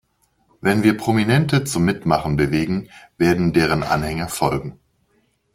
[0.61, 4.79] Wenn wir Prominente zum Mitmachen bewegen, werden deren Anhänger folgen.